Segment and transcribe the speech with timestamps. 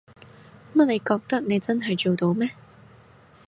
[0.73, 2.49] 乜你覺得你真係做到咩？